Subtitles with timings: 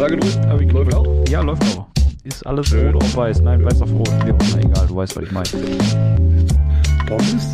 [0.00, 0.38] Hat er gedrückt?
[0.46, 1.28] Hab ich läuft auch?
[1.28, 1.86] Ja, läuft auch.
[2.24, 2.90] Ist alles Schön.
[2.94, 3.42] rot auf weiß.
[3.42, 4.08] Nein, weiß auf rot.
[4.24, 5.48] Wie auch immer, egal, du weißt, was ich meine.
[7.06, 7.52] Pommes?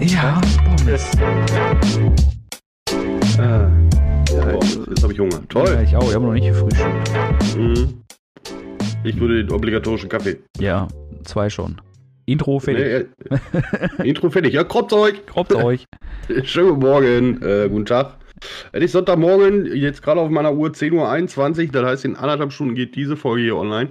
[0.00, 1.10] Ja, Pommes.
[3.38, 3.68] Ah.
[4.32, 5.34] Ja, jetzt, jetzt habe ich Hunger.
[5.34, 5.84] Ja, Toll.
[5.84, 6.08] ich auch.
[6.08, 7.54] Ich habe noch nicht gefrühstückt.
[7.54, 8.02] Mhm.
[9.04, 10.38] Ich tue den obligatorischen Kaffee.
[10.58, 10.88] Ja,
[11.24, 11.82] zwei schon.
[12.24, 13.10] Intro fertig.
[13.28, 14.54] Nee, äh, Intro fertig.
[14.54, 15.26] Ja, kroppt euch.
[15.26, 15.84] Kroppt euch.
[16.44, 17.42] Schönen guten Morgen.
[17.42, 18.16] Äh, guten Tag.
[18.72, 21.72] Es ist Sonntagmorgen, jetzt gerade auf meiner Uhr 10.21 Uhr.
[21.72, 23.90] Das heißt, in anderthalb Stunden geht diese Folge hier online.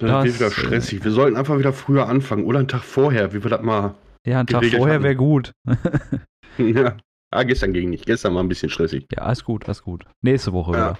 [0.00, 1.04] Das, Das, wird wieder äh, stressig.
[1.04, 2.44] Wir sollten einfach wieder früher anfangen.
[2.44, 3.94] Oder einen Tag vorher, wie wir das mal.
[4.26, 5.52] Ja, ein Tag vorher wäre gut.
[6.58, 6.96] ja.
[7.30, 8.06] Ah, gestern ging nicht.
[8.06, 9.06] Gestern war ein bisschen stressig.
[9.12, 10.04] Ja, alles gut, alles gut.
[10.22, 10.98] Nächste Woche Ja.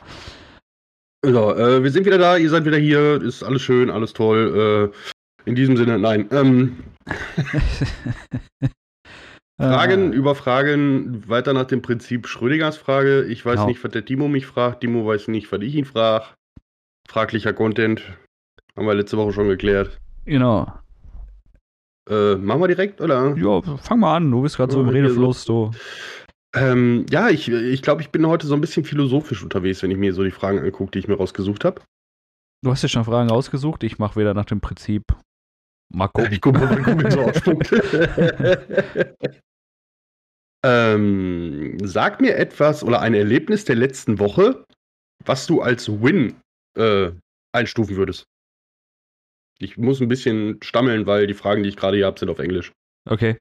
[1.23, 1.32] wieder.
[1.34, 4.92] So, äh, wir sind wieder da, ihr seid wieder hier, ist alles schön, alles toll.
[4.95, 6.28] Äh, in diesem Sinne, nein.
[6.30, 6.76] Ähm,
[9.58, 13.24] Fragen Ah, über Fragen, weiter nach dem Prinzip Schrödingers Frage.
[13.24, 13.66] Ich weiß Genau.
[13.66, 14.82] nicht, was der Timo mich fragt.
[14.82, 16.26] Timo weiß nicht, was ich ihn frage.
[17.08, 18.02] Fraglicher Content.
[18.76, 19.98] Haben wir letzte Woche schon geklärt.
[20.26, 20.73] Genau.
[22.09, 23.37] Äh, machen wir direkt, oder?
[23.37, 24.30] Ja, fang mal an.
[24.30, 25.45] Du bist gerade so im Ja, Redefluss.
[25.45, 25.72] Du.
[26.54, 29.98] Ähm, ja, ich, ich glaube, ich bin heute so ein bisschen philosophisch unterwegs, wenn ich
[29.98, 31.82] mir so die Fragen angucke, die ich mir rausgesucht habe.
[32.62, 33.82] du hast dir schon Fragen ausgesucht.
[33.82, 35.02] Ich mache wieder nach dem Prinzip.
[35.93, 36.28] Mal gucken.
[36.32, 37.32] Ich gucke mal, wie Google so.
[40.64, 44.65] Ähm, sag mir etwas oder ein Erlebnis der letzten Woche,
[45.24, 46.40] was du als Win
[46.76, 47.12] äh,
[47.52, 48.24] einstufen würdest.
[49.60, 52.38] Ich muss ein bisschen stammeln, weil die Fragen, die ich gerade hier habe, sind auf
[52.38, 52.73] Englisch.
[53.09, 53.37] Okay.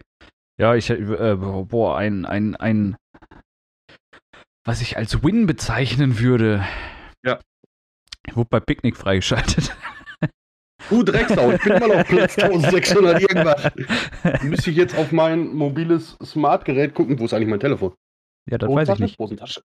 [0.59, 2.97] Ja, ich, äh, boah, ein, ein, ein,
[4.65, 6.65] was ich als Win bezeichnen würde.
[7.23, 7.39] Ja.
[8.27, 9.75] Ich wurde bei Picknick freigeschaltet.
[10.89, 13.71] Du Drecksau, ich bin immer noch Platz 1600 irgendwas.
[14.43, 17.19] Müsste ich jetzt auf mein mobiles Smartgerät gucken.
[17.19, 17.93] Wo ist eigentlich mein Telefon?
[18.49, 19.17] Ja, das weiß ich nicht.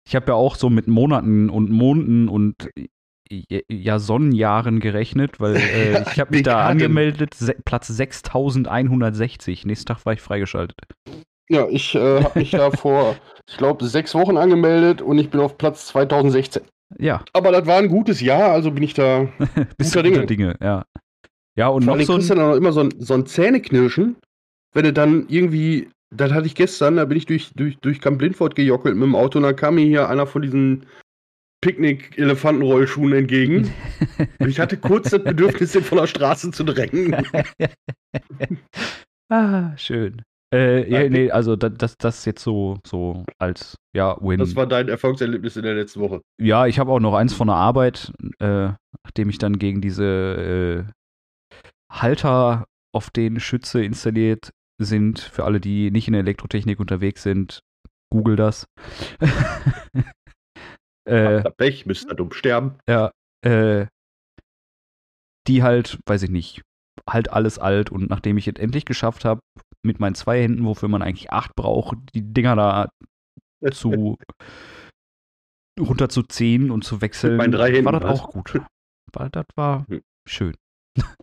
[0.07, 2.69] Ich habe ja auch so mit Monaten und Monden und
[3.69, 9.65] ja, Sonnenjahren gerechnet, weil äh, ich habe mich da angemeldet, se Platz 6160.
[9.65, 10.77] Nächsten Tag war ich freigeschaltet.
[11.49, 13.15] Ja, ich äh, habe mich da vor,
[13.49, 16.63] ich glaube, sechs Wochen angemeldet und ich bin auf Platz 2016.
[16.99, 19.27] Ja, Aber das war ein gutes Jahr, also bin ich da.
[19.77, 20.25] bist Guter Dinge.
[20.25, 20.85] Dinge, ja.
[21.55, 24.15] Ja, und Vor noch so dann auch immer so ein, so ein Zähneknirschen,
[24.73, 28.21] wenn du dann irgendwie, das hatte ich gestern, da bin ich durch, durch, durch Camp
[28.21, 30.85] Lindford gejockelt mit dem Auto und dann kam mir hier einer von diesen
[31.61, 33.71] Picknick-Elefantenrollschuhen entgegen.
[34.39, 37.15] und ich hatte kurz das Bedürfnis, den von der Straße zu drängen.
[39.29, 40.23] ah, schön.
[40.53, 44.39] Äh, ja, nee, also das, das, das jetzt so, so als, ja, Win.
[44.39, 46.21] Das war dein Erfolgserlebnis in der letzten Woche.
[46.39, 48.69] Ja, ich habe auch noch eins von der Arbeit, äh,
[49.03, 50.91] nachdem ich dann gegen diese äh,
[51.93, 57.59] Halter, auf denen Schütze installiert sind, für alle, die nicht in der Elektrotechnik unterwegs sind,
[58.11, 58.65] google das.
[61.07, 62.77] äh, Pech, müsst ihr dumm sterben.
[62.89, 63.11] ja,
[63.45, 63.87] äh,
[65.47, 66.61] die halt, weiß ich nicht,
[67.09, 69.41] halt alles alt und nachdem ich es endlich geschafft habe,
[69.85, 72.89] mit meinen zwei Händen, wofür man eigentlich acht braucht, die Dinger da
[73.71, 74.17] zu
[75.79, 78.61] runterzuziehen und zu wechseln, meinen drei Händen, war das auch gut.
[79.11, 80.01] War, das war Hm.
[80.27, 80.55] schön.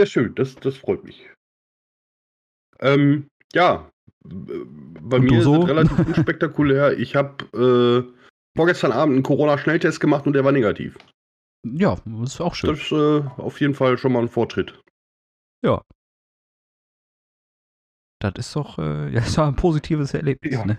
[0.00, 1.28] Ja, schön, das, das freut mich.
[2.78, 3.90] Ähm, ja,
[4.24, 5.62] bei Und mir ist so?
[5.62, 6.98] es relativ unspektakulär.
[6.98, 7.44] Ich habe
[8.08, 10.96] äh, vorgestern Abend einen Corona-Schnelltest gemacht und der war negativ.
[11.66, 12.70] Ja, das ist auch schön.
[12.70, 14.80] Das ist äh, auf jeden Fall schon mal ein Fortschritt.
[18.22, 20.54] Das ist doch, äh, ja, ist ein positives Erlebnis.
[20.54, 20.64] Ja.
[20.64, 20.78] Ne?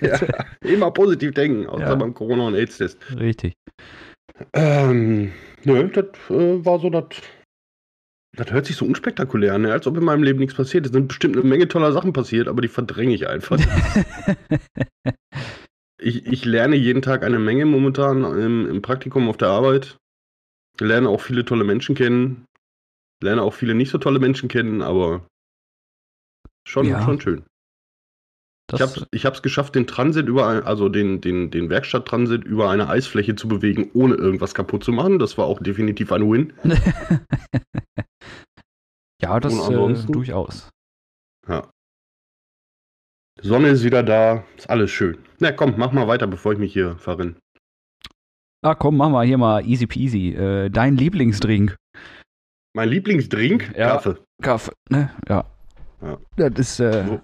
[0.00, 0.20] ja,
[0.60, 1.94] immer positiv denken, außer Ja.
[1.96, 2.98] beim Corona- und AIDS-Test.
[3.18, 3.54] Richtig.
[4.52, 5.32] Ähm,
[5.64, 7.06] nö, das äh, war so, das.
[8.36, 9.72] Das hört sich so unspektakulär an, ne?
[9.72, 10.90] als ob in meinem Leben nichts passiert ist.
[10.90, 13.58] Es sind bestimmt eine Menge toller Sachen passiert, aber die verdränge ich einfach.
[16.00, 19.96] Ich, ich lerne jeden Tag eine Menge momentan im, im Praktikum auf der Arbeit.
[20.78, 22.44] Lerne auch viele tolle Menschen kennen.
[23.22, 25.26] Lerne auch viele nicht so tolle Menschen kennen, aber
[26.68, 27.02] schon, Ja.
[27.02, 27.44] schon schön.
[28.66, 32.44] Das, ich habe ich hab's geschafft, den Transit über, ein, also den, den, den Werkstatttransit
[32.44, 35.18] über eine Eisfläche zu bewegen, ohne irgendwas kaputt zu machen.
[35.18, 36.52] Das war auch definitiv ein Win.
[39.22, 40.70] ja, das äh, durchaus.
[41.46, 41.68] Ja.
[43.42, 45.18] Die Sonne ist wieder da, ist alles schön.
[45.40, 47.34] Na komm, mach mal weiter, bevor ich mich hier verrenne.
[48.62, 50.30] Ah, komm, mach mal hier mal easy peasy.
[50.30, 51.76] Äh, dein Lieblingsdrink.
[52.74, 53.76] Mein Lieblingsdrink?
[53.76, 53.88] Ja.
[53.88, 54.16] Kaffee.
[54.42, 55.10] Kaffee, ne?
[55.28, 55.44] Ja.
[56.00, 56.18] Ja.
[56.36, 57.18] Das ist äh,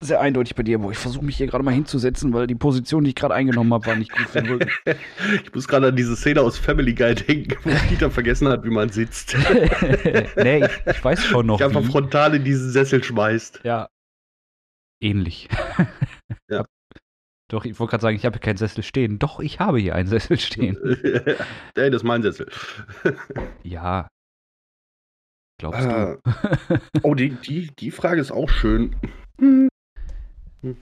[0.00, 3.02] sehr eindeutig bei dir, wo ich versuche mich hier gerade mal hinzusetzen, weil die Position,
[3.02, 4.60] die ich gerade eingenommen habe, war nicht gut für den.
[5.44, 8.70] Ich muss gerade an diese Szene aus Family Guy denken, wo Peter vergessen hat, wie
[8.70, 9.36] man sitzt.
[10.36, 11.58] nee, ich, ich weiß schon noch.
[11.58, 11.86] Ich einfach wie.
[11.90, 13.60] frontal in diesen Sessel schmeißt.
[13.64, 13.88] Ja.
[15.02, 15.48] Ähnlich.
[16.48, 16.64] Ja.
[17.50, 19.18] Doch, ich wollte gerade sagen, ich habe hier keinen Sessel stehen.
[19.18, 20.76] Doch, ich habe hier einen Sessel stehen.
[21.74, 22.48] Ey, das ist mein Sessel.
[23.62, 24.08] Ja.
[25.60, 26.16] Glaubst Ah.
[26.22, 26.80] du?
[27.02, 28.94] Oh, die, die, die Frage ist auch schön.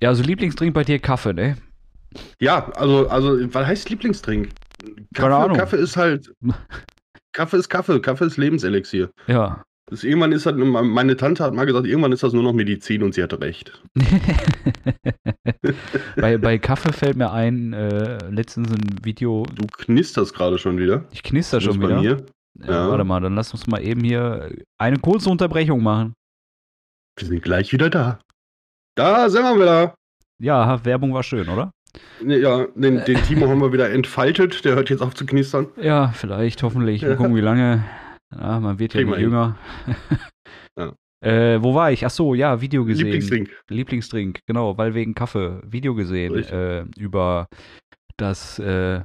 [0.03, 1.57] Ja, also Lieblingsdrink bei dir Kaffee, ne?
[2.41, 4.49] Ja, also, also, was heißt Lieblingsdrink?
[5.15, 5.57] Kaffee.
[5.57, 6.33] Kaffee ist halt.
[7.33, 8.01] Kaffee ist Kaffee.
[8.01, 9.11] Kaffee ist Lebenselixier.
[9.27, 9.63] Ja.
[9.89, 13.05] Das, irgendwann ist halt, meine Tante hat mal gesagt, irgendwann ist das nur noch Medizin
[13.05, 13.81] und sie hatte recht.
[16.17, 21.05] bei, bei Kaffee fällt mir ein, äh, letztens ein Video, Du knisterst gerade schon wieder.
[21.13, 22.17] ich knister schon Das ist bei wieder.
[22.17, 22.27] mir.
[22.67, 22.89] Ja.
[22.89, 26.15] Warte mal, dann lass uns mal eben hier eine kurze Unterbrechung machen.
[27.19, 28.19] Wir sind gleich wieder da.
[28.97, 29.95] Da sind wir wieder.
[30.39, 31.71] Ja, Werbung war schön, oder?
[32.25, 34.65] Ja, den, den Timo haben wir wieder entfaltet.
[34.65, 35.69] Der hört jetzt auf zu knistern.
[35.77, 37.03] Ja, vielleicht, hoffentlich.
[37.03, 37.85] Mal gucken, wie lange.
[38.33, 39.15] Ja, man wird ja hin.
[39.21, 39.57] jünger.
[40.79, 40.93] Ja.
[41.23, 42.05] Äh, wo war ich?
[42.05, 43.07] Ach so, ja, Video gesehen.
[43.07, 43.51] Lieblingsdrink.
[43.71, 45.63] Lieblingsdrink, genau, weil wegen Kaffee.
[45.65, 47.49] Video gesehen äh, über
[48.19, 49.01] das, äh,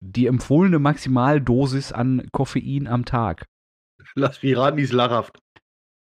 [0.00, 3.44] die empfohlene Maximaldosis an Koffein am Tag.
[4.16, 5.38] Lass mich raten, die ist lachhaft.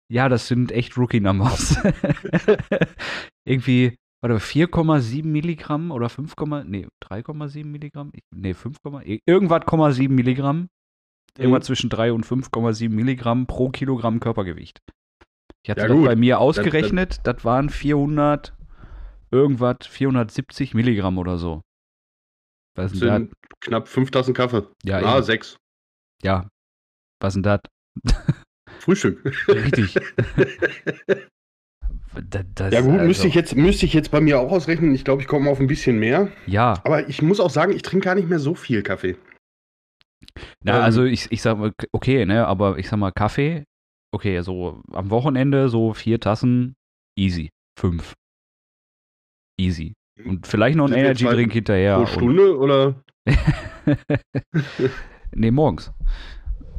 [0.09, 1.77] Ja, das sind echt Rookie-Numbers.
[3.45, 6.33] Irgendwie, warte, 4,7 Milligramm oder 5,
[6.65, 8.12] nee, 3,7 Milligramm?
[8.33, 8.77] Nee, 5,
[9.25, 10.69] irgendwas, 0,7 Milligramm.
[11.38, 11.65] Irgendwas Mhm.
[11.65, 14.80] zwischen 3 und 5,7 Milligramm pro Kilogramm Körpergewicht.
[15.63, 18.56] Ich hatte Ja, das bei mir ausgerechnet, das waren 400,
[19.30, 21.62] irgendwas, 470 Milligramm oder so.
[22.75, 24.62] Was Das denn sind knapp fünf Tassen Kaffee.
[24.62, 24.71] das?
[24.83, 25.24] Ja, ah, eben.
[25.25, 25.57] sechs.
[26.24, 26.48] ja.
[27.19, 27.59] Was ist denn
[28.04, 28.36] das?
[28.79, 29.24] Frühstück.
[29.47, 29.95] Richtig.
[32.29, 34.95] Das, Ja gut, also- müsste, ich jetzt, müsste ich jetzt bei mir auch ausrechnen.
[34.95, 36.31] Ich glaube, ich komme auf ein bisschen mehr.
[36.47, 39.18] Ja, Aber ich muss auch sagen, ich trinke gar nicht mehr so viel Kaffee.
[40.63, 43.65] Na, Ähm, also ich, ich sag mal, okay, ne, aber ich sag mal Kaffee,
[44.12, 46.73] okay, so am Wochenende so vier Tassen,
[47.19, 47.50] easy.
[47.80, 48.13] Fünf.
[49.59, 49.94] Easy.
[50.25, 51.95] Und vielleicht noch ein Sind wir jetzt Energy Drink hinterher.
[51.97, 53.01] Pro und- Stunde oder?
[55.35, 55.91] nee, morgens.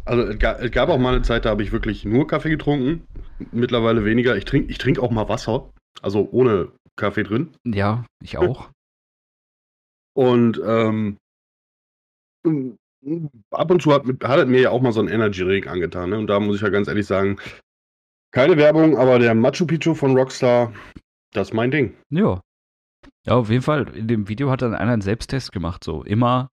[0.08, 2.50] Also es gab, es gab auch mal eine Zeit, da habe ich wirklich nur Kaffee
[2.50, 3.06] getrunken.
[3.52, 4.37] Mittlerweile weniger.
[4.37, 5.70] Ich trinke ich trink auch mal Wasser.
[6.00, 7.50] Also ohne Kaffee drin.
[7.64, 8.70] Ja, ich auch.
[10.14, 11.19] Und ähm,
[13.50, 16.10] ab und zu hat, hat mir ja auch mal so ein Energy Drink angetan.
[16.10, 16.19] Ne?
[16.19, 17.38] Und da muss ich ja ganz ehrlich sagen,
[18.32, 20.72] keine Werbung, aber der Machu Picchu von Rockstar,
[21.32, 21.96] das ist mein Ding.
[22.10, 22.40] Ja.
[23.26, 23.94] Ja, auf jeden Fall.
[23.94, 25.84] In dem Video hat dann einer einen Selbsttest gemacht.
[25.84, 26.49] So immer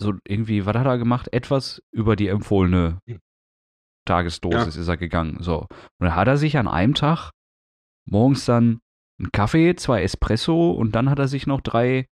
[0.00, 1.32] so irgendwie, was hat er gemacht?
[1.32, 2.98] Etwas über die empfohlene
[4.06, 5.38] Tagesdosis ist er gegangen.
[5.40, 5.60] So.
[5.60, 5.68] Und
[6.00, 7.30] dann hat er sich an einem Tag
[8.08, 8.80] morgens dann
[9.18, 12.06] einen Kaffee, zwei Espresso und dann hat er sich noch drei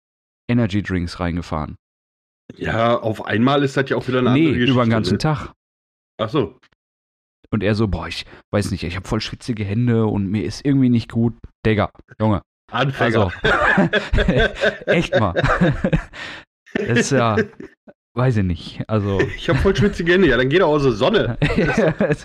[0.48, 1.76] Energy Drinks reingefahren.
[2.56, 4.72] Ja, auf einmal ist das ja auch wieder eine nee, andere Geschichte.
[4.72, 5.19] über den ganzen ne?
[5.19, 5.52] Tag.
[6.19, 6.58] Ach so.
[7.50, 10.64] Und er so, boah, ich weiß nicht, ich habe voll schwitzige Hände und mir ist
[10.64, 11.34] irgendwie nicht gut.
[11.64, 13.31] Digga, Junge, Anfänger.
[13.42, 13.90] Also,
[14.86, 15.34] echt mal.
[16.74, 17.36] Das ist ja,
[18.14, 18.82] weiß ich nicht.
[18.88, 20.28] Also, Ich habe voll schwitzige Hände.
[20.28, 21.38] Ja, dann geh doch aus der Sonne.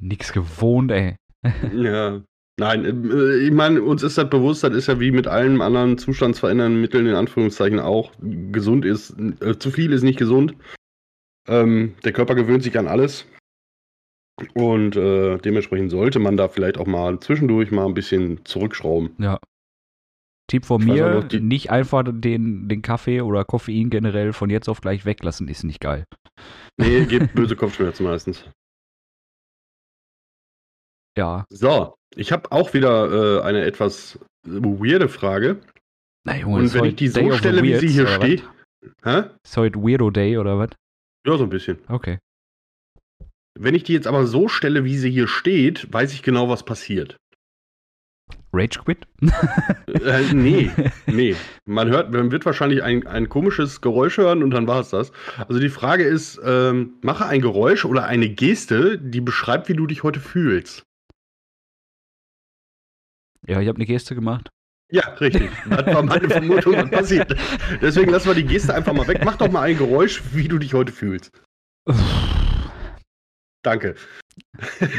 [0.00, 1.16] nix gewohnt, ey.
[1.74, 2.22] Ja.
[2.58, 5.96] Nein, äh, ich meine, uns ist das bewusst, das ist ja wie mit allen anderen
[5.96, 8.12] zustandsverändernden Mitteln in Anführungszeichen auch.
[8.20, 10.54] Gesund ist, äh, zu viel ist nicht gesund.
[11.46, 13.26] Ähm, der Körper gewöhnt sich an alles.
[14.54, 19.10] Und äh, dementsprechend sollte man da vielleicht auch mal zwischendurch mal ein bisschen zurückschrauben.
[19.18, 19.38] Ja.
[20.48, 24.80] Tipp von mir, die- nicht einfach den, den Kaffee oder Koffein generell von jetzt auf
[24.80, 26.04] gleich weglassen, ist nicht geil.
[26.78, 28.44] Nee, gibt böse Kopfschmerzen meistens.
[31.16, 31.44] Ja.
[31.50, 35.60] So, ich habe auch wieder äh, eine etwas weirde Frage.
[36.24, 38.48] Na Junge, Und wenn ich die so stelle, wie sie hier steht.
[39.02, 39.24] Hä?
[39.44, 40.70] Ist heute Weirdo Day oder was?
[41.26, 41.78] Ja, so ein bisschen.
[41.88, 42.18] Okay.
[43.58, 46.64] Wenn ich die jetzt aber so stelle, wie sie hier steht, weiß ich genau, was
[46.64, 47.16] passiert.
[48.52, 49.06] Rage Quit?
[49.88, 50.70] Äh, nee,
[51.06, 51.36] nee.
[51.66, 55.12] Man hört, man wird wahrscheinlich ein, ein komisches Geräusch hören und dann war es das.
[55.36, 59.86] Also die Frage ist, ähm, mache ein Geräusch oder eine Geste, die beschreibt, wie du
[59.86, 60.82] dich heute fühlst.
[63.46, 64.48] Ja, ich habe eine Geste gemacht.
[64.90, 65.50] Ja, richtig.
[65.68, 67.36] Das war meine Vermutung, was passiert.
[67.82, 69.20] Deswegen lassen wir die Geste einfach mal weg.
[69.24, 71.30] Mach doch mal ein Geräusch, wie du dich heute fühlst.
[73.62, 73.96] Danke.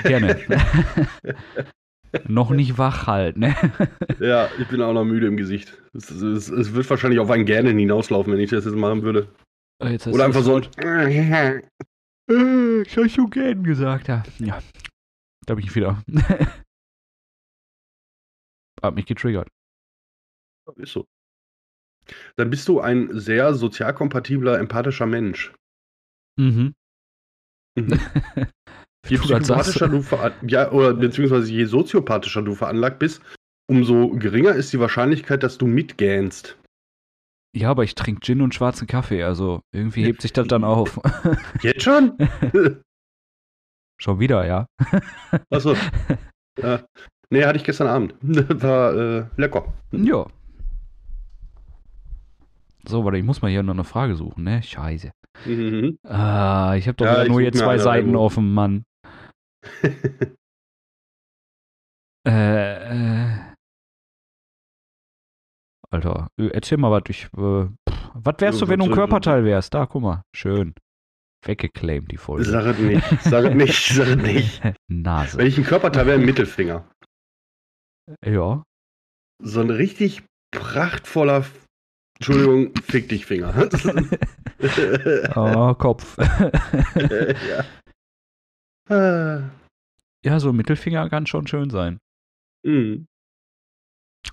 [0.03, 0.39] Gerne.
[2.27, 3.55] Noch nicht wach halt, ne?
[4.19, 5.81] Ja, ich bin auch noch müde im Gesicht.
[5.93, 9.33] Es, es, es wird wahrscheinlich auf ein Gerne hinauslaufen, wenn ich das jetzt machen würde.
[9.81, 10.67] Jetzt hast Oder einfach so ein.
[10.77, 11.61] Äh,
[12.81, 14.23] ich hab schon gern gesagt, ja.
[14.39, 14.61] Ja.
[15.45, 16.03] Da bin ich wieder.
[18.81, 19.49] Hab mich getriggert.
[20.75, 21.05] Ist so.
[22.37, 25.53] Dann bist du ein sehr sozial kompatibler, empathischer Mensch.
[26.37, 26.73] Mhm.
[27.75, 27.99] Mhm.
[29.07, 33.21] Je psychopathischer du veran- ja, oder beziehungsweise je soziopathischer du veranlagt bist,
[33.69, 36.57] umso geringer ist die Wahrscheinlichkeit, dass du mitgähnst.
[37.55, 40.99] Ja, aber ich trinke Gin und schwarzen Kaffee, also irgendwie hebt sich das dann auf.
[41.61, 42.17] Jetzt schon?
[44.01, 44.65] Schon wieder, ja.
[45.49, 45.75] Achso.
[46.61, 46.79] äh,
[47.29, 48.15] nee, hatte ich gestern Abend.
[48.21, 49.73] War äh, lecker.
[49.91, 50.25] Ja.
[52.87, 54.63] So, warte, ich muss mal hier noch eine Frage suchen, ne?
[54.63, 55.11] Scheiße.
[55.45, 55.97] Mhm.
[56.03, 58.83] Ah, ich habe doch Ja, nur hier zwei Seiten offen, Mann.
[62.27, 63.39] Äh, äh.
[65.89, 67.03] Alter, äh, erzähl mal was.
[67.07, 69.73] Ich, äh, pff, was wärst du, wenn du ein Körperteil wärst?
[69.73, 70.23] Da, guck mal.
[70.35, 70.75] Schön.
[71.45, 72.43] Weggeclaimed, die Folge.
[72.45, 73.21] Sag es nicht.
[73.21, 73.93] Sag es nicht.
[73.95, 74.61] Sag es nicht.
[74.89, 75.37] Nase.
[75.37, 76.89] Wenn ich ein Körperteil wäre, ein Mittelfinger.
[78.23, 78.63] Ja.
[79.41, 81.45] So ein richtig prachtvoller,
[82.17, 83.53] Entschuldigung, fick dich Finger.
[85.37, 86.17] Oh, Kopf.
[86.17, 87.63] ja.
[88.89, 89.49] Ah,
[90.25, 91.99] ja, so ein Mittelfinger kann schon schön sein.
[92.65, 93.05] mm.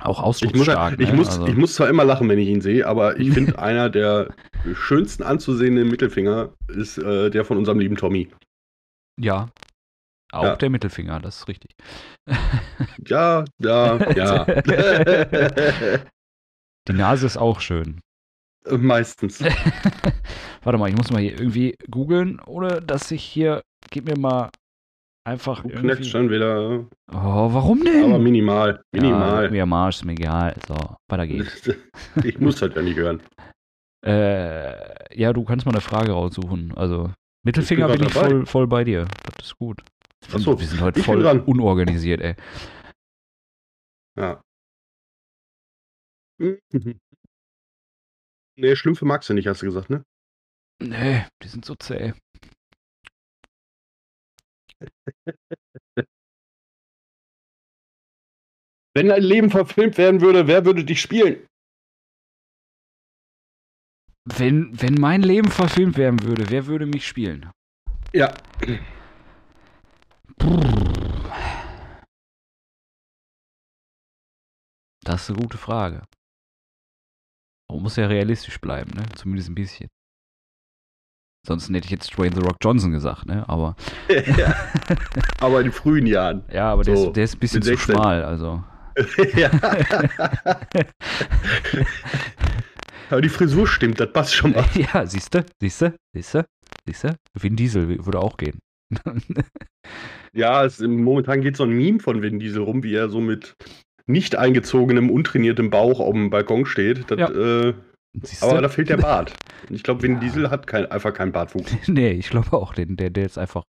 [0.00, 1.00] Auch Ich, muss, ausdrucksstark.
[1.00, 1.14] ich, ne?
[1.16, 3.88] muss, also, ich muss zwar immer lachen, wenn ich ihn sehe, aber ich finde, einer
[3.88, 4.34] der
[4.74, 8.30] schönsten anzusehenden Mittelfinger ist äh, der von unserem lieben Tommy.
[9.20, 9.48] ja.
[10.32, 10.56] Auch Ja.
[10.56, 11.70] der Mittelfinger, das ist richtig.
[13.06, 14.44] Ja, ja, ja.
[16.88, 18.00] Die Nase ist auch schön.
[18.68, 19.40] Meistens.
[20.64, 24.50] Warte mal, ich muss mal hier irgendwie googeln, oder dass ich hier, gib mir mal
[25.24, 25.88] einfach Du irgendwie.
[25.88, 26.86] knackst schon wieder.
[27.12, 28.04] Oh, warum denn?
[28.04, 28.82] Aber minimal.
[28.94, 29.50] Ja, Minimal.
[29.50, 30.54] mir am Arsch, ist mir egal.
[30.68, 30.76] So,
[31.08, 31.68] weiter geht's.
[32.24, 33.22] ich muss halt ja nicht hören.
[34.04, 36.72] äh, ja, du kannst mal eine Frage raussuchen.
[36.76, 37.12] Also,
[37.44, 39.06] Mittelfinger Ich bin bin, ich voll, voll bei dir.
[39.36, 39.82] Das ist gut.
[40.26, 41.42] Sind, so, wir sind heute voll dran.
[41.42, 42.34] unorganisiert, ey.
[44.18, 44.40] Ja.
[48.58, 50.02] Nee, Schlümpfe magst du nicht, hast du gesagt, ne?
[50.82, 52.12] Nee, die sind so zäh.
[58.94, 61.46] Wenn dein Leben verfilmt werden würde, wer würde dich spielen?
[64.24, 67.50] Wenn, wenn mein Leben verfilmt werden würde, wer würde mich spielen?
[68.12, 68.34] Ja.
[75.04, 76.04] Das ist eine gute Frage.
[77.70, 79.06] Man muss ja realistisch bleiben, ne?
[79.14, 79.88] Zumindest ein bisschen.
[81.46, 83.48] Sonst hätte ich jetzt Dwayne The Rock Johnson gesagt, ne?
[83.48, 83.76] Aber
[85.40, 86.42] Aber in frühen Jahren.
[86.52, 87.94] ja, aber der, So, ist, der ist ein bisschen zu 16.
[87.94, 88.62] schmal, also.
[89.36, 89.50] ja.
[93.10, 94.64] Aber die Frisur stimmt, das passt schon mal.
[94.74, 96.44] ja, siehst du, siehst du, siehst du,
[96.86, 97.16] siehst du?
[97.34, 98.58] Vin Diesel würde auch gehen.
[100.32, 103.54] Ja, es, momentan geht so ein Meme von Vin Diesel rum, wie er so mit
[104.06, 107.10] nicht eingezogenem, untrainiertem Bauch auf dem Balkon steht.
[107.10, 107.28] Das, Ja.
[107.30, 107.74] äh,
[108.22, 109.32] Siehst aber da fehlt der Bart.
[109.68, 111.74] Ich glaube, Vin Diesel hat kein, einfach keinen Bartwuchs.
[111.88, 113.64] nee, ich glaube auch, den, der, der ist einfach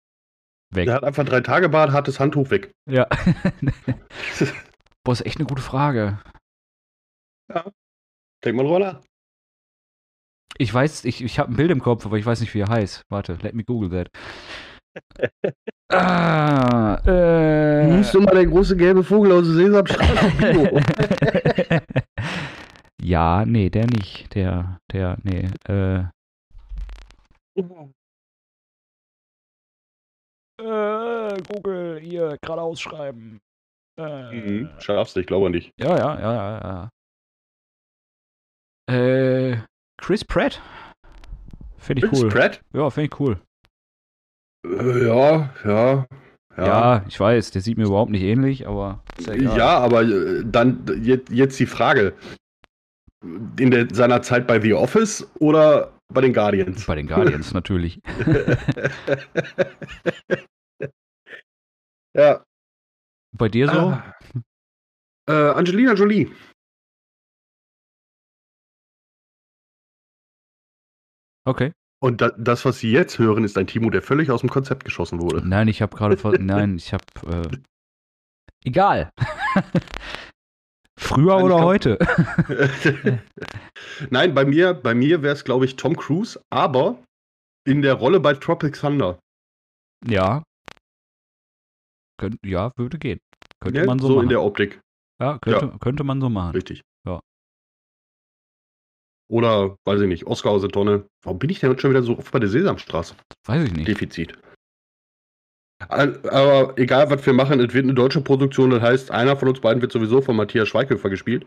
[0.74, 0.88] weg.
[0.88, 2.72] Der hat einfach drei Tage Bart, hartes Handtuch weg.
[2.90, 3.08] Ja.
[5.06, 6.20] Boah, ist echt eine gute Frage.
[8.44, 9.00] Denk mal drüber nach.
[10.58, 12.68] Ich weiß, ich, ich habe ein Bild im Kopf, aber ich weiß nicht, wie er
[12.68, 13.04] heißt.
[13.10, 14.10] Warte, let me google that.
[15.94, 18.04] ah, äh.
[18.12, 20.74] du mal der große gelbe Vogel aus der Sesamstraße?
[23.05, 24.33] Ja, nee, der nicht.
[24.33, 25.47] Der, der, nee.
[25.67, 26.05] Äh,
[30.62, 33.39] äh, Google, hier, gerade ausschreiben.
[34.00, 35.71] Äh, mhm, schaffst du, ich glaube nicht.
[35.77, 36.89] Ja, ja, ja, ja,
[38.89, 38.93] ja.
[38.93, 39.57] Äh,
[39.97, 40.62] Chris Pratt.
[41.77, 42.29] Finde ich Chris cool.
[42.29, 42.62] Pratt?
[42.74, 43.39] Ja, finde ich cool.
[44.65, 46.05] Äh, ja, ja.
[46.57, 47.05] Ja.
[47.07, 49.57] ich weiß, der sieht mir überhaupt nicht ähnlich, aber ist ja, egal.
[49.57, 52.13] Ja, aber äh, dann jetzt, jetzt die Frage.
[53.58, 56.86] In der, seiner Zeit bei The Office oder bei den Guardians?
[56.86, 58.00] Bei den Guardians natürlich.
[62.13, 62.44] ja.
[63.36, 63.79] Bei dir so?
[63.79, 64.13] Ah.
[65.27, 66.32] Äh, Angelina Jolie.
[71.48, 71.72] Okay.
[72.01, 74.84] Und da, das, was Sie jetzt hören, ist ein Timo, der völlig aus dem Konzept
[74.84, 75.48] geschossen wurde.
[75.48, 76.15] Nein, ich habe gerade.
[76.39, 77.03] Nein, ich habe.
[77.27, 77.58] Äh,
[78.63, 79.12] egal.
[80.98, 81.98] Früher Nein, oder glaub- heute?
[84.10, 87.04] Nein, bei mir, bei mir wäre es, glaube ich, Tom Cruise, aber
[87.68, 89.20] in der Rolle bei Tropic Thunder.
[90.08, 90.44] ja.
[92.18, 93.20] Könnt, ja, würde gehen.
[93.60, 93.86] Könnte Ne?
[93.88, 94.24] man so, so machen.
[94.24, 94.80] in der Optik,
[95.22, 96.52] ja, könnte, könnte man so machen.
[96.56, 96.80] richtig.
[97.06, 97.20] Ja.
[99.30, 101.06] Oder, weiß ich nicht, Oscar aus der Tonne.
[101.25, 103.16] Warum bin ich denn jetzt schon wieder so oft bei der Sesamstraße?
[103.48, 103.90] Weiß ich nicht.
[103.90, 104.38] Defizit.
[105.89, 108.70] Aber egal, was wir machen, es wird eine deutsche Produktion.
[108.70, 111.46] Das heißt, einer von uns beiden wird sowieso von Matthias Schweighöfer gespielt.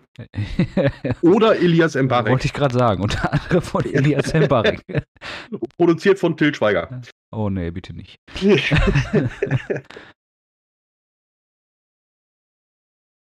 [1.22, 2.30] Oder Elias Mbarek.
[2.32, 3.02] Wollte ich gerade sagen.
[3.02, 4.82] Unter anderem von Elias Hembarek.
[5.78, 7.00] Produziert von Til Schweiger.
[7.34, 8.16] oh nee, bitte nicht.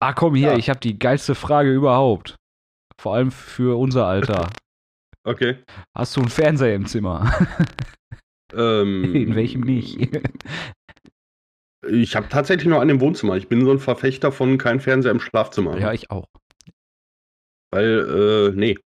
[0.03, 0.57] Ah, komm hier, Ja.
[0.59, 2.37] ich habe die geilste Frage überhaupt.
[3.01, 4.51] Vor allem für unser Alter.
[5.25, 5.63] Okay.
[5.97, 7.33] Hast du einen Fernseher im Zimmer?
[8.55, 9.99] Ähm, In welchem nicht?
[11.91, 13.37] Ich habe tatsächlich noch einen im Wohnzimmer.
[13.37, 15.79] Ich bin so ein Verfechter von kein Fernseher im Schlafzimmer.
[15.79, 16.27] ja, ich auch.
[17.71, 18.77] Weil, äh, nee.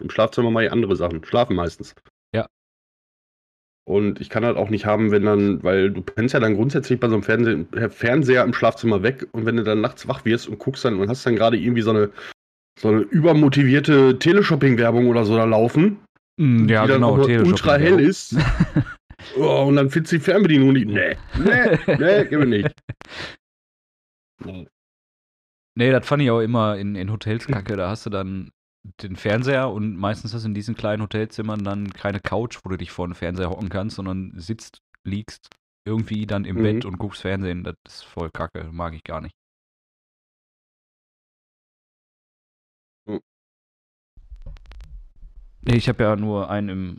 [0.00, 1.24] Im Schlafzimmer mache ich andere Sachen.
[1.24, 1.94] Schlafen meistens.
[2.34, 2.46] Ja.
[3.84, 7.00] Und ich kann halt auch nicht haben, wenn dann, weil du pennst ja dann grundsätzlich
[7.00, 10.48] bei so einem Fernseher, Fernseher im Schlafzimmer weg und wenn du dann nachts wach wirst
[10.48, 12.10] und guckst dann und hast dann gerade irgendwie so eine,
[12.78, 15.98] so eine übermotivierte Teleshopping-Werbung oder so da laufen,
[16.40, 17.46] Mm, ja, die dann genau.
[17.46, 18.34] ultra hell ist.
[19.36, 22.74] oh, und dann findest du die Fernbedienung die, nee, nee, nee, gib mir nicht.
[24.44, 24.66] Nee.
[25.74, 27.76] Nee, das fand ich auch immer in, in Hotels kacke.
[27.76, 28.50] Da hast du dann
[29.02, 32.76] den Fernseher und meistens hast du in diesen kleinen Hotelzimmern dann keine Couch, wo du
[32.76, 35.48] dich vor den Fernseher hocken kannst, sondern sitzt, liegst
[35.86, 36.62] irgendwie dann im Mhm.
[36.62, 37.64] Bett und guckst Fernsehen.
[37.64, 38.68] Das ist voll kacke.
[38.72, 39.34] Mag ich gar nicht.
[43.06, 43.20] Mhm.
[45.62, 46.98] Nee, ich habe ja nur einen im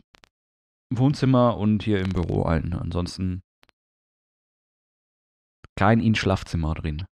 [0.92, 2.72] Wohnzimmer und hier im Büro einen.
[2.72, 3.42] Ansonsten
[5.76, 7.04] kein in Schlafzimmer drin.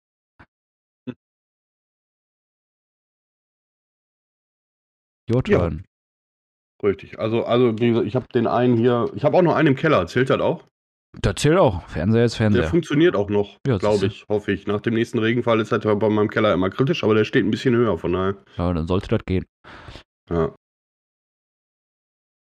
[5.31, 5.59] Your Ja.
[5.59, 5.85] turn.
[6.83, 7.19] Richtig.
[7.19, 9.77] Also, also wie gesagt, ich habe den einen hier, ich habe auch noch einen im
[9.77, 10.65] Keller, zählt das auch?
[11.21, 11.87] Das zählt auch.
[11.89, 12.69] Fernseher ist Der Fernseher.
[12.69, 14.67] funktioniert auch noch, Ja, glaube ich, hoffe ich.
[14.67, 17.45] Nach dem nächsten Regenfall ist das ja bei meinem Keller immer kritisch, aber der steht
[17.45, 18.37] ein bisschen höher, von daher.
[18.57, 19.45] Ja, dann sollte das gehen.
[20.31, 20.55] Ja.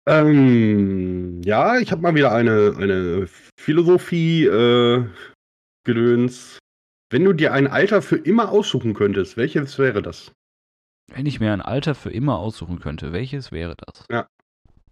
[0.08, 3.28] Ähm, ja, ich habe mal wieder eine, eine
[3.60, 5.04] Philosophie äh,
[5.84, 6.60] gedöns.
[7.12, 10.32] Wenn du dir ein Alter für immer aussuchen könntest, welches wäre das?
[11.12, 14.06] Wenn ich mir ein Alter für immer aussuchen könnte, welches wäre das?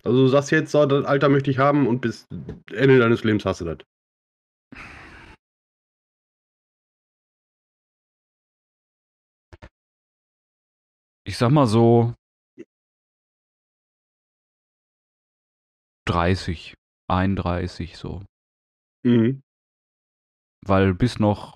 [0.04, 2.28] Also du sagst jetzt, so, das Alter möchte ich haben und bis
[2.72, 3.78] Ende deines Lebens hast du das.
[11.26, 12.14] Ich sag mal so
[16.06, 16.76] 30,
[17.10, 18.24] 31 so.
[19.06, 19.42] Mhm.
[20.66, 21.56] Weil du bist noch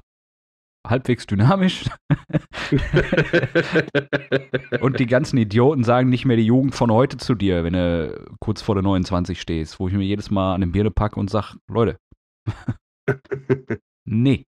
[0.85, 1.85] halbwegs dynamisch
[4.81, 8.35] und die ganzen Idioten sagen nicht mehr die Jugend von heute zu dir, wenn du
[8.39, 11.29] kurz vor der 29 stehst, wo ich mir jedes Mal an den Birne packe und
[11.29, 11.97] sag, Leute,
[14.05, 14.45] nee.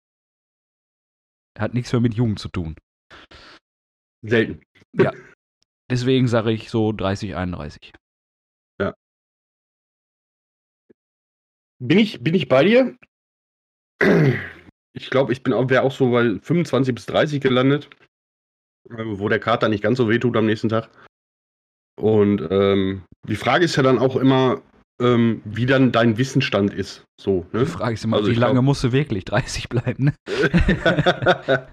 [1.59, 2.77] Hat nichts mehr mit Jugend zu tun.
[4.23, 4.63] Selten.
[5.91, 7.93] Deswegen sage ich so 30, 31.
[11.79, 12.97] Bin ich, bin ich bei dir?
[14.95, 17.89] Ich glaube, ich bin auch, wäre auch so bei 25 bis 30 gelandet,
[18.91, 20.89] äh, wo der Kater nicht ganz so wehtut am nächsten Tag.
[22.01, 24.63] Und ähm, die Frage ist ja dann auch immer,
[25.01, 27.05] ähm, wie dann dein Wissensstand ist.
[27.21, 27.67] So, Die ne?
[27.67, 30.05] Frage ist immer, Also wie lange glaub- musst du wirklich 30 bleiben?
[30.05, 30.15] Ne?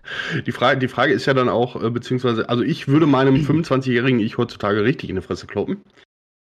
[0.45, 4.19] die, Frage, die Frage ist ja dann auch, äh, beziehungsweise, also ich würde meinem 25-jährigen
[4.19, 5.81] Ich heutzutage richtig in die Fresse kloppen.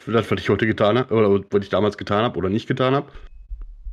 [0.02, 2.66] Für das, was ich heute getan habe, oder was ich damals getan habe oder nicht
[2.66, 3.10] getan habe.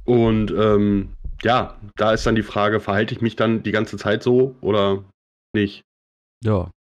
[0.08, 4.24] Und ähm, ja, da ist dann die Frage, verhalte ich mich dann die ganze Zeit
[4.24, 5.04] so oder
[5.54, 5.84] nicht?
[6.44, 6.72] Ja,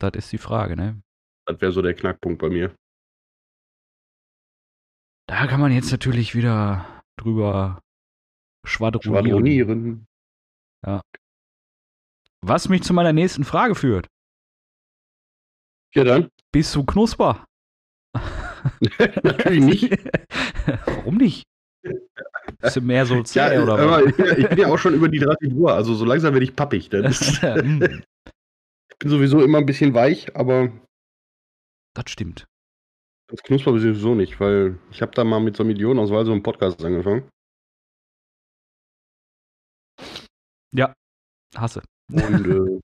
[0.00, 1.00] das ist die Frage, ne?
[1.46, 2.74] Das wäre so der Knackpunkt bei mir.
[5.28, 7.80] Da kann man jetzt natürlich wieder drüber
[8.66, 9.26] schwadronieren.
[9.26, 10.06] Schwadronieren.
[12.44, 14.08] Was mich zu meiner nächsten Frage führt.
[15.94, 16.28] Ja, dann.
[16.50, 17.44] Bist du Knusper?
[19.22, 19.90] Natürlich nicht.
[20.86, 21.44] Warum nicht?
[22.74, 24.06] Du mehr so zäh Ja, oder aber was?
[24.10, 26.32] ich bin, ja- ich bin ja auch schon über die 30 Uhr, also so langsam
[26.32, 26.88] werde ich pappig.
[26.92, 27.02] Hm,
[28.90, 30.70] ich bin sowieso immer ein bisschen weich, aber
[31.94, 32.46] das stimmt.
[33.28, 36.42] Das Knusper sowieso nicht, weil ich habe da mal mit so einem Idiotenauswahl so einen
[36.42, 37.28] Podcast angefangen.
[41.54, 41.82] Hasse.
[42.10, 42.80] Und äh,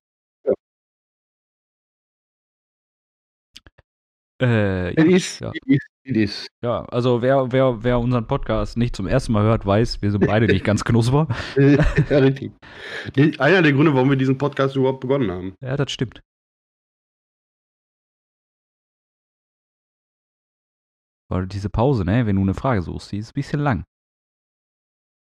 [4.41, 5.51] Äh, it is, Ja.
[5.53, 6.47] it is, it is.
[6.63, 10.25] ja, also wer, wer, wer unseren Podcast nicht zum ersten Mal hört, weiß, wir sind
[10.27, 11.27] beide nicht ganz knusper.
[11.57, 12.53] Ja, richtig.
[13.41, 15.55] Einer der Gründe, warum wir diesen Podcast überhaupt begonnen haben.
[15.61, 16.21] Ja, das stimmt.
[21.31, 23.85] Weil diese Pause, ne, wenn du eine Frage suchst, die ist ein bisschen lang.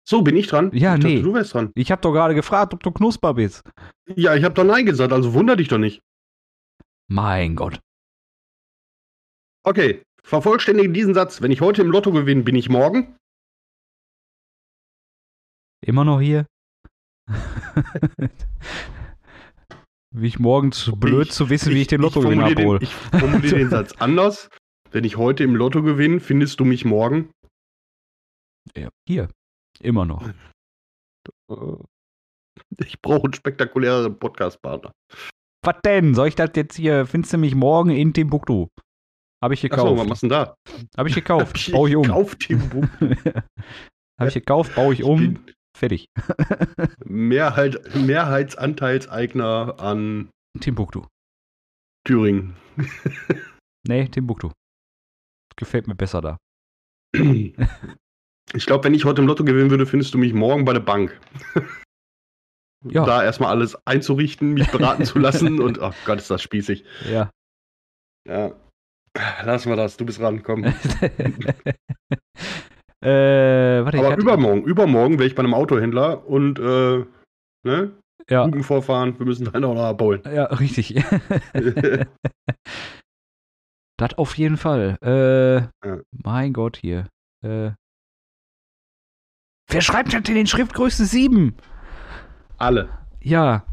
[0.08, 0.70] So, bin ich dran?
[0.72, 1.22] Ja, ich dachte, nee.
[1.22, 1.72] Du wärst dran.
[1.74, 3.64] Ich habe doch gerade gefragt, ob du Knusper bist.
[4.16, 6.02] Ja, ich habe doch Nein gesagt, also wunder dich doch nicht.
[7.10, 7.80] Mein Gott.
[9.66, 11.42] Okay, vervollständige diesen Satz.
[11.42, 13.16] Wenn ich heute im Lotto gewinne, bin ich morgen.
[15.86, 16.46] Immer noch hier?
[20.12, 22.80] wie ich morgens zu blöd Ich- zu wissen, wie ich den Lottogewinn formuliere abhole.
[22.82, 24.50] Ich formuliere den Satz anders.
[24.92, 27.32] Wenn ich heute im Lotto gewinne, findest du mich morgen.
[28.78, 29.30] Ja, hier.
[29.82, 30.30] Immer noch.
[32.80, 34.92] Ich brauche einen spektakuläreren Podcast-Partner.
[35.64, 36.14] Was denn?
[36.16, 38.68] Soll ich das jetzt hier, findest du mich morgen in Timbuktu?
[39.46, 40.00] Habe ich Achso, gekauft.
[40.00, 40.56] was machst du denn da?
[40.98, 41.72] Habe ich gekauft.
[41.72, 42.02] Baue ich um.
[42.02, 42.50] gekauft.
[44.20, 45.46] Habe ich gekauft, baue ich um.
[45.78, 46.08] Fertig.
[47.06, 51.06] Mehrheit, Mehrheitsanteilseigner an Timbuktu.
[52.04, 52.56] Thüringen.
[53.88, 54.50] Nee, Timbuktu.
[55.58, 56.38] Gefällt mir besser da.
[57.14, 60.80] Ich glaube, wenn ich heute im Lotto gewinnen würde, findest du mich morgen bei der
[60.80, 61.22] Bank.
[62.84, 63.06] Ja.
[63.06, 66.84] Da erstmal alles einzurichten, mich beraten zu lassen und, oh Gott, ist das spießig.
[67.08, 67.30] Ja.
[68.28, 68.56] Ja.
[69.44, 70.64] Lassen wir das, du bist ran, komm.
[70.66, 70.74] äh,
[73.02, 77.06] warte, ich Aber übermorgen, übermorgen wäre ich bei einem Autohändler und, äh,
[77.64, 77.92] ne?
[78.30, 80.22] Ja, vorfahren, wir müssen deine noch abholen.
[80.26, 80.96] ja, richtig.
[83.98, 84.98] das auf jeden Fall.
[85.04, 86.02] Äh, Ja.
[86.24, 87.08] Mein Gott, hier.
[87.44, 87.72] Äh,
[89.70, 91.56] wer schreibt denn in den Schriftgröße 7?
[92.58, 92.90] Alle.
[93.22, 93.66] Ja.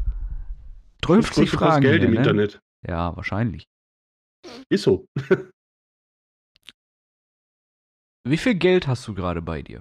[1.03, 1.81] 50 Kostet fast Fragen.
[1.81, 2.19] Geld hier, im ne?
[2.19, 2.59] Internet.
[2.87, 3.65] Ja, wahrscheinlich.
[4.69, 5.05] Ist so.
[8.27, 9.79] Wie viel Geld hast du gerade bei dir?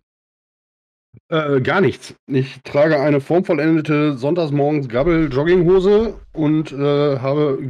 [1.28, 2.14] Äh, gar nichts.
[2.26, 7.62] Ich trage eine formvollendete Sonntagsmorgens Grabbel-Jogginghose und äh, habe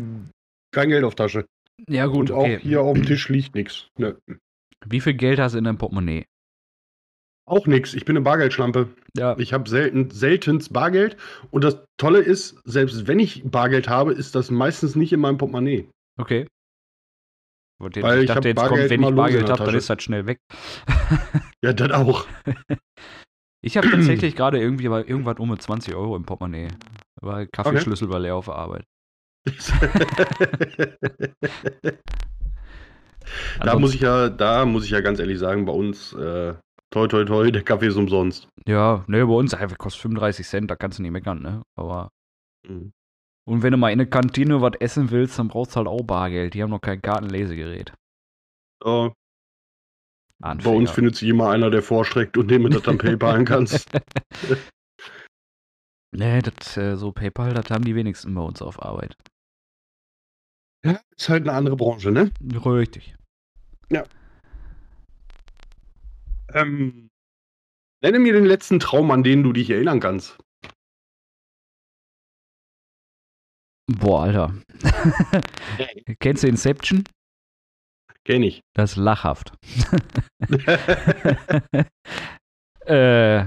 [0.72, 1.44] kein Geld auf Tasche.
[1.88, 3.88] Ja, und auch hier auf dem Tisch liegt nichts.
[3.98, 4.16] Ne.
[4.86, 6.24] Wie viel Geld hast du in deinem Portemonnaie?
[7.44, 7.94] Auch nichts.
[7.94, 8.88] Ich bin eine Bargeldschlampe.
[9.16, 9.36] Ja.
[9.38, 11.16] Ich habe selten, seltenst Bargeld.
[11.50, 15.38] Und das Tolle ist, selbst wenn ich Bargeld habe, ist das meistens nicht in meinem
[15.38, 15.88] Portemonnaie.
[16.18, 16.46] Okay.
[17.80, 19.90] Jetzt- Weil ich ich dachte jetzt kommt, Bargeld wenn immer ich Bargeld habe, dann ist
[19.90, 20.38] das schnell weg.
[21.62, 22.26] Ja, das auch.
[23.64, 26.66] Ich habe tatsächlich gerade irgendwie mal irgendwas um 20 Euro im Portemonnaie.
[27.20, 28.84] Weil Kaffeeschlüssel war leer auf der Arbeit.
[33.60, 36.54] da muss ich ja, da muss ich ja ganz ehrlich sagen, bei uns, äh,
[36.90, 38.48] toi toi toi, der Kaffee ist umsonst.
[38.66, 41.62] Ja, ne, bei uns einfach kostet 35 Cent, da kannst du nicht meckern, ne?
[41.76, 42.10] Aber.
[42.68, 42.92] Mhm.
[43.44, 46.02] Und wenn du mal in eine Kantine was essen willst, dann brauchst du halt auch
[46.02, 46.54] Bargeld.
[46.54, 47.92] Die haben noch kein Kartenlesegerät.
[48.82, 49.12] So,
[50.42, 50.76] bei Anfänger.
[50.76, 53.88] uns findet sich immer einer, der vorstreckt und dem du das dann PayPalen kannst.
[56.14, 59.16] Nee, das, äh, so PayPal, das haben die wenigsten bei uns auf Arbeit.
[60.84, 62.32] Ja, ist halt eine andere Branche, ne?
[62.42, 63.14] Richtig.
[66.54, 67.08] Ähm,
[68.02, 70.38] nenne mir den letzten Traum, an den du dich erinnern kannst.
[73.86, 74.54] Boah, Alter.
[76.20, 77.04] Kennst du Inception?
[78.24, 78.62] Kenn ich.
[78.74, 79.52] Das ist lachhaft.
[82.86, 83.44] äh.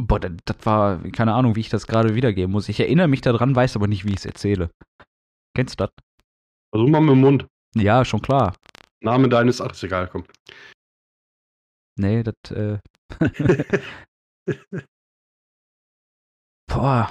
[0.00, 2.68] Boah, das, das war, keine Ahnung, wie ich das gerade wiedergeben muss.
[2.68, 4.70] Ich erinnere mich daran, weiß aber nicht, wie ich es erzähle.
[5.56, 5.90] Kennst du das?
[6.74, 7.46] Versuch mal mit dem Mund.
[7.74, 8.54] Ja, schon klar.
[9.00, 10.24] Name deines, ach, ist egal, komm.
[11.98, 12.78] Nee, das, äh.
[16.72, 17.10] Boah.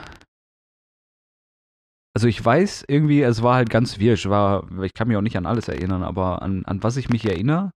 [2.16, 5.38] Also ich weiß irgendwie, es war halt ganz wirsch, war, ich kann mich auch nicht
[5.38, 7.72] an alles erinnern, aber an, an was ich mich erinnere,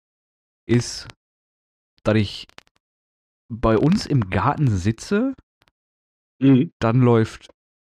[0.66, 1.08] ist,
[2.04, 2.48] dass ich
[3.52, 5.34] bei uns im Garten sitze,
[6.42, 6.72] Mhm.
[6.80, 7.50] dann läuft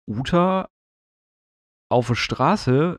[0.10, 0.70] Uta
[1.92, 2.98] auf der Straße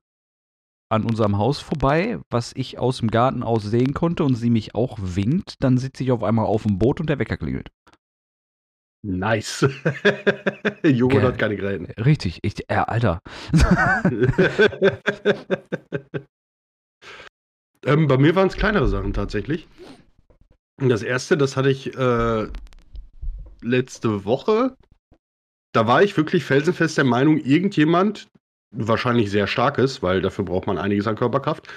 [0.93, 4.75] an unserem Haus vorbei, was ich aus dem Garten aus sehen konnte und sie mich
[4.75, 7.71] auch winkt, dann sitze ich auf einmal auf dem Boot und der Wecker klingelt.
[9.03, 9.67] Nice.
[10.83, 11.23] Geil.
[11.23, 11.87] hat keine Gräten.
[12.03, 13.21] Richtig, ich, äh, Alter.
[17.87, 19.69] ähm, bei mir waren es kleinere Sachen tatsächlich.
[20.77, 22.49] Das erste, das hatte ich äh,
[23.63, 24.77] letzte Woche.
[25.73, 28.29] Da war ich wirklich felsenfest der Meinung, irgendjemand,
[28.75, 31.69] wahrscheinlich sehr starkes, weil dafür braucht man einiges an Körperkraft,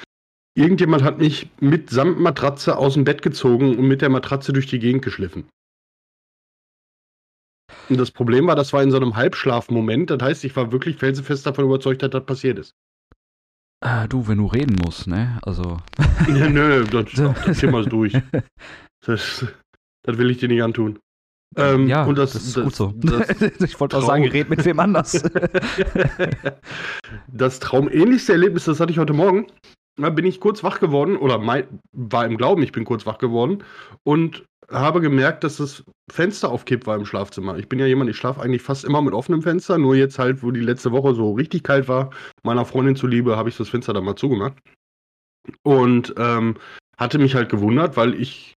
[0.55, 4.79] irgendjemand hat mich mitsamt Matratze aus dem Bett gezogen und mit der Matratze durch die
[4.79, 5.47] Gegend geschliffen.
[7.89, 10.09] Und das Problem war, das war in so einem Halbschlafmoment.
[10.09, 12.73] Das heißt, ich war wirklich felsenfest davon überzeugt, dass das passiert ist.
[13.83, 15.39] Äh, du, wenn du reden musst, ne?
[15.41, 15.77] Also.
[16.33, 18.13] Ja, nö, das, das Thema ist durch.
[19.05, 19.45] Das,
[20.03, 20.99] das will ich dir nicht antun.
[21.57, 22.93] Ähm, ja, und das, das, ist das, gut so.
[23.65, 25.21] Ich wollte auch sagen, red mit wem anders.
[27.27, 29.47] das traumähnlichste Erlebnis, das hatte ich heute Morgen.
[29.97, 33.19] Da bin ich kurz wach geworden, oder mein, war im Glauben, ich bin kurz wach
[33.19, 33.63] geworden
[34.03, 37.57] und habe gemerkt, dass das Fenster auf Kipp war im Schlafzimmer.
[37.57, 40.43] Ich bin ja jemand, ich schlafe eigentlich fast immer mit offenem Fenster, nur jetzt halt,
[40.43, 42.11] wo die letzte Woche so richtig kalt war,
[42.43, 44.57] meiner Freundin zuliebe, habe ich das Fenster dann mal zugemacht.
[45.63, 46.55] Und ähm,
[46.97, 48.55] hatte mich halt gewundert, weil ich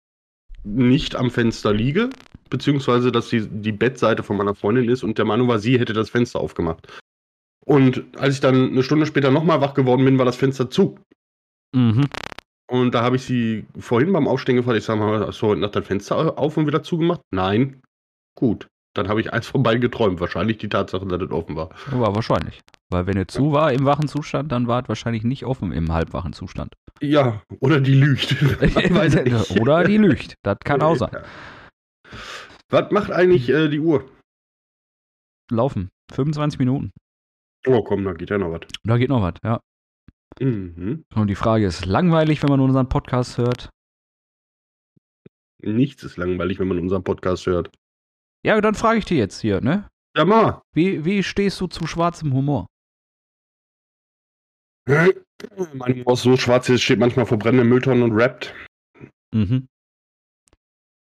[0.63, 2.09] nicht am Fenster liege,
[2.49, 5.93] beziehungsweise dass die, die Bettseite von meiner Freundin ist und der Meinung war, sie hätte
[5.93, 6.87] das Fenster aufgemacht.
[7.65, 10.97] Und als ich dann eine Stunde später nochmal wach geworden bin, war das Fenster zu.
[11.73, 12.07] mhm.
[12.69, 15.61] Und da habe ich sie vorhin beim Aufstehen gefragt, ich sage mal, hast du heute
[15.61, 17.21] Nacht dein Fenster auf und wieder zugemacht?
[17.31, 17.81] Nein.
[18.35, 20.19] Gut, dann habe ich eins von beiden geträumt.
[20.19, 21.69] Wahrscheinlich die Tatsache, dass es offen war.
[21.91, 22.59] War wahrscheinlich.
[22.89, 25.91] Weil wenn er zu war im wachen Zustand, dann war es wahrscheinlich nicht offen im
[25.93, 26.73] halbwachen Zustand.
[27.01, 28.35] Ja, oder die lügt.
[29.61, 30.35] oder die lügt.
[30.43, 31.11] Das kann auch sein.
[32.69, 34.09] Was macht eigentlich äh, die Uhr?
[35.49, 35.89] Laufen.
[36.13, 36.91] 25 Minuten.
[37.65, 38.61] Oh komm, da geht ja noch was.
[38.83, 39.59] Da geht noch was, ja.
[40.39, 41.05] Mhm.
[41.15, 43.69] Und die Frage ist, langweilig, wenn man unseren Podcast hört?
[45.61, 47.71] Nichts ist langweilig, wenn man unseren Podcast hört.
[48.45, 49.89] Ja, dann frage ich dir jetzt hier, ne?
[50.15, 50.61] Ja, mal.
[50.73, 52.67] Wie, wie stehst du zu schwarzem Humor?
[54.87, 58.53] Mein Humor ist so schwarz, es steht manchmal vor brennenden Mülltonnen und rappt.
[59.33, 59.67] Mhm.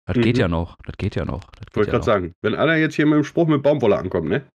[0.06, 0.22] Das mhm.
[0.22, 0.76] geht ja noch.
[0.86, 1.44] Das geht ja noch.
[1.44, 2.34] Wollte ich ja gerade sagen.
[2.42, 4.50] Wenn einer jetzt hier mit dem Spruch mit Baumwolle ankommt, ne?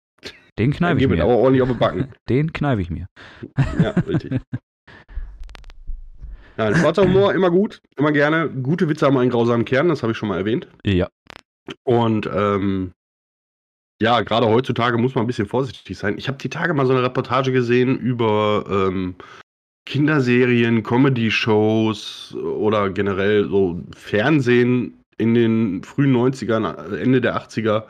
[0.59, 1.23] Den kneife ich mir.
[1.23, 2.07] aber ordentlich auf den Backen.
[2.29, 3.07] Den kneife ich mir.
[3.81, 4.39] Ja, richtig.
[6.57, 8.47] Ja, schwarzer Humor, immer gut, immer gerne.
[8.49, 10.67] Gute Witze haben einen grausamen Kern, das habe ich schon mal erwähnt.
[10.85, 11.09] Ja.
[11.83, 12.91] Und ähm,
[14.01, 16.17] ja, gerade heutzutage muss man ein bisschen vorsichtig sein.
[16.17, 19.15] Ich habe die Tage mal so eine Reportage gesehen über ähm,
[19.85, 27.83] Kinderserien, Comedy-Shows oder generell so Fernsehen in den frühen 90ern, Ende der 80er,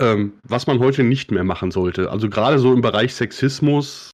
[0.00, 2.10] ähm, was man heute nicht mehr machen sollte.
[2.10, 4.10] Also gerade so im Bereich Sexismus,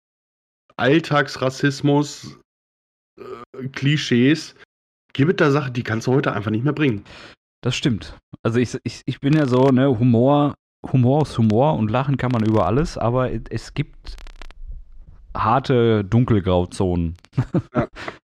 [0.77, 2.39] Alltagsrassismus,
[3.19, 4.55] äh, Klischees,
[5.13, 7.05] gibt es da Sachen, die kannst du heute einfach nicht mehr bringen.
[7.63, 8.17] Das stimmt.
[8.43, 10.55] Also ich, ich, ich bin ja so, ne, Humor,
[10.91, 14.17] Humor ist Humor und lachen kann man über alles, aber es gibt
[15.37, 17.17] harte Dunkelgrauzonen.
[17.75, 17.89] Ja.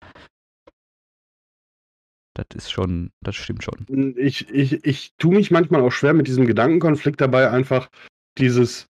[2.38, 4.13] Das ist schon, das stimmt schon.
[4.15, 7.89] Ich, ich, ich tue mich manchmal auch schwer mit diesem Gedankenkonflikt dabei, einfach
[8.38, 8.88] dieses,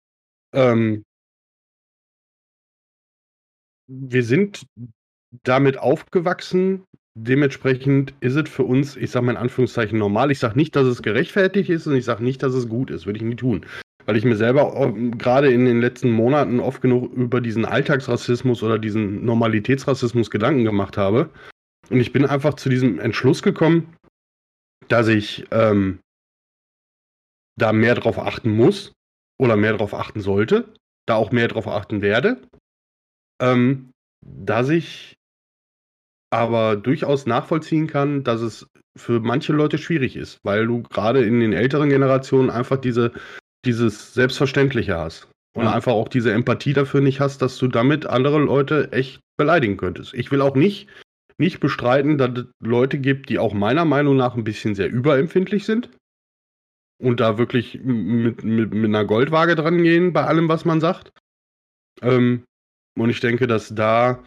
[0.54, 1.04] ähm,
[3.88, 4.64] wir sind
[5.42, 6.84] damit aufgewachsen,
[7.18, 10.30] dementsprechend ist es für uns, ich sage mal in Anführungszeichen, normal.
[10.30, 13.06] Ich sage nicht, dass es gerechtfertigt ist und ich sage nicht, dass es gut ist,
[13.06, 13.66] würde ich nie tun.
[14.04, 18.78] Weil ich mir selber gerade in den letzten Monaten oft genug über diesen Alltagsrassismus oder
[18.78, 21.30] diesen Normalitätsrassismus Gedanken gemacht habe.
[21.92, 23.94] Und ich bin einfach zu diesem Entschluss gekommen,
[24.88, 26.00] dass ich ähm,
[27.58, 28.92] da mehr drauf achten muss
[29.38, 30.72] oder mehr drauf achten sollte,
[31.06, 32.40] da auch mehr drauf achten werde,
[33.42, 33.90] ähm,
[34.24, 35.16] dass ich
[36.30, 41.40] aber durchaus nachvollziehen kann, dass es für manche Leute schwierig ist, weil du gerade in
[41.40, 43.12] den älteren Generationen einfach diese,
[43.66, 45.28] dieses Selbstverständliche hast.
[45.54, 45.74] Und ja.
[45.74, 50.14] einfach auch diese Empathie dafür nicht hast, dass du damit andere Leute echt beleidigen könntest.
[50.14, 50.88] Ich will auch nicht,
[51.42, 55.64] nicht bestreiten, dass es Leute gibt, die auch meiner Meinung nach ein bisschen sehr überempfindlich
[55.64, 55.90] sind
[57.02, 61.12] und da wirklich mit, mit, mit einer Goldwaage dran gehen bei allem, was man sagt.
[62.00, 62.44] Ähm,
[62.98, 64.22] und ich denke, dass da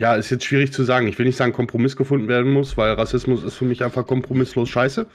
[0.00, 1.06] ja, ist jetzt schwierig zu sagen.
[1.06, 4.68] Ich will nicht sagen, Kompromiss gefunden werden muss, weil Rassismus ist für mich einfach kompromisslos
[4.68, 5.06] scheiße.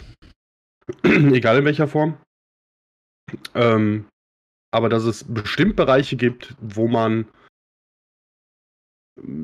[1.04, 2.18] Egal in welcher Form.
[3.54, 4.06] Ähm,
[4.72, 7.28] aber dass es bestimmt Bereiche gibt, wo man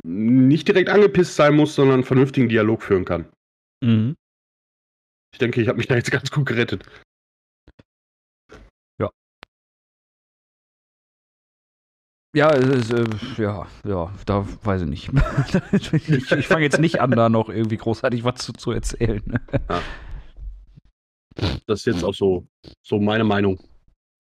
[0.03, 3.25] nicht direkt angepisst sein muss, sondern einen vernünftigen Dialog führen kann.
[3.83, 4.15] Mhm.
[5.33, 6.85] Ich denke, ich habe mich da jetzt ganz gut gerettet.
[12.35, 13.05] Ja, ist, äh,
[13.38, 15.09] ja, ja, da weiß ich nicht.
[15.71, 19.23] ich, ich fange jetzt nicht an, da noch irgendwie großartig was zu, zu erzählen.
[19.69, 19.81] Ja.
[21.65, 22.45] Das ist jetzt auch so,
[22.85, 23.57] so meine Meinung.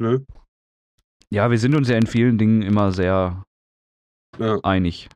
[0.01, 0.25] Ne?
[1.29, 3.43] Ja, wir sind uns ja in vielen Dingen immer sehr
[4.39, 4.59] ja.
[4.63, 5.09] einig.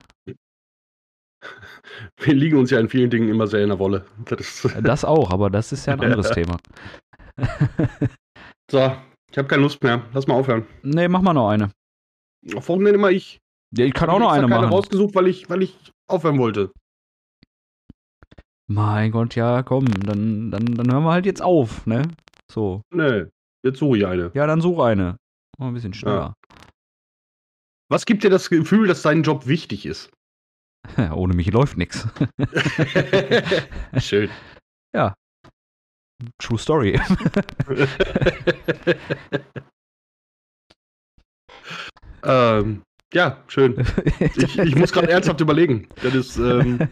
[2.18, 4.06] Wir liegen uns ja in vielen Dingen immer sehr in der Wolle.
[4.26, 6.58] Das, das auch, aber das ist ja ein anderes Thema.
[8.70, 8.92] so,
[9.32, 10.04] ich habe keine Lust mehr.
[10.14, 10.66] Lass mal aufhören.
[10.84, 11.72] Nee, mach mal noch eine.
[12.56, 13.40] Auf Wochenende immer ich.
[13.76, 14.62] Ja, ich kann auch noch eine machen.
[14.62, 16.72] Ich habe rausgesucht, weil ich, weil ich aufhören wollte.
[18.68, 22.04] Mein Gott, ja, komm, dann, dann, dann hören wir halt jetzt auf, ne?
[22.52, 22.82] So.
[22.94, 23.26] Nee,
[23.64, 24.32] jetzt suche ich eine.
[24.36, 25.18] Ja, dann such eine.
[25.58, 26.36] Mal ein bisschen schneller.
[26.52, 26.58] Ja.
[27.92, 30.12] Was gibt dir das Gefühl, dass dein Job wichtig ist?
[31.14, 32.08] Ohne mich läuft nichts.
[33.98, 34.30] Schön.
[34.96, 35.14] Ja.
[36.38, 37.00] True Story.
[42.24, 43.84] Ähm, ja, schön.
[44.36, 45.88] Ich, ich muss gerade ernsthaft überlegen.
[46.04, 46.90] Das ist, ähm,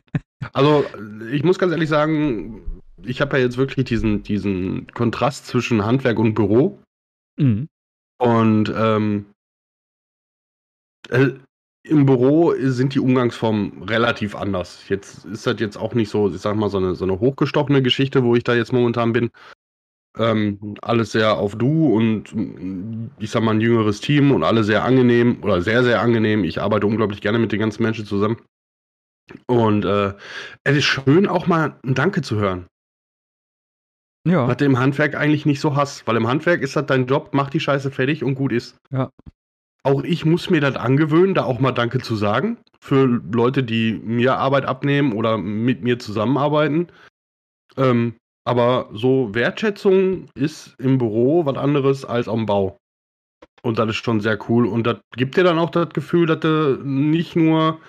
[0.54, 0.86] also,
[1.32, 6.18] ich muss ganz ehrlich sagen, ich habe ja jetzt wirklich diesen, diesen Kontrast zwischen Handwerk
[6.18, 6.82] und Büro.
[7.38, 7.68] Mhm.
[8.20, 9.26] Und ähm,
[11.10, 11.32] äh,
[11.90, 14.88] im Büro sind die Umgangsformen relativ anders.
[14.90, 17.82] Jetzt ist das jetzt auch nicht so, ich sag mal, so eine, so eine hochgestochene
[17.82, 19.30] Geschichte, wo ich da jetzt momentan bin.
[20.18, 22.34] Ähm, alles sehr auf Du und
[23.20, 26.44] ich sag mal ein jüngeres Team und alle sehr angenehm oder sehr, sehr angenehm.
[26.44, 28.38] Ich arbeite unglaublich gerne mit den ganzen Menschen zusammen.
[29.46, 30.14] Und äh,
[30.64, 32.68] es ist schön, auch mal ein Danke zu hören.
[34.28, 34.48] Ja.
[34.48, 36.06] Was du im Handwerk eigentlich nicht so hast.
[36.08, 38.78] Weil im Handwerk ist das dein Job, mach die Scheiße fertig und gut ist.
[38.92, 39.10] Ja.
[39.88, 42.58] Auch ich muss mir das angewöhnen, da auch mal Danke zu sagen.
[42.82, 46.88] Für Leute, die mir Arbeit abnehmen oder mit mir zusammenarbeiten.
[47.78, 52.78] Ähm, aber so Wertschätzung ist im Büro was anderes als am Bau.
[53.62, 54.66] Und das ist schon sehr cool.
[54.66, 57.80] Und das gibt dir dann auch das Gefühl, dass du nicht nur,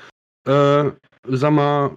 [0.46, 0.92] äh,
[1.26, 1.90] sag mal,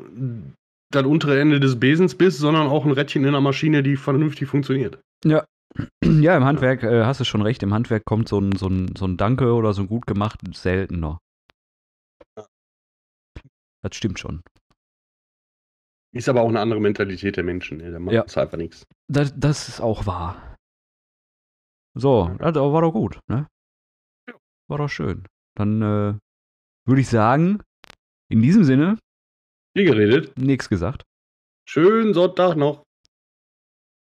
[0.91, 4.47] das untere Ende des Besens bist, sondern auch ein Rädchen in der Maschine, die vernünftig
[4.47, 4.97] funktioniert.
[5.23, 5.43] Ja.
[6.03, 7.63] Ja, im Handwerk äh, hast du schon recht.
[7.63, 10.39] Im Handwerk kommt so ein, so ein, so ein Danke oder so ein gut gemacht
[10.53, 11.19] seltener.
[13.83, 14.41] Das stimmt schon.
[16.13, 17.79] Ist aber auch eine andere Mentalität der Menschen.
[17.79, 17.91] ey.
[17.91, 18.23] Da macht Ja.
[18.25, 18.85] es einfach nichts.
[19.09, 20.55] Das, das ist auch wahr.
[21.97, 23.47] So, das war doch gut, ne?
[24.69, 25.25] War doch schön.
[25.57, 26.17] Dann äh,
[26.87, 27.61] würde ich sagen,
[28.29, 28.97] in diesem Sinne,
[29.75, 30.37] Wie geredet.
[30.37, 31.03] nichts gesagt.
[31.67, 32.83] Schönen Sonntag noch.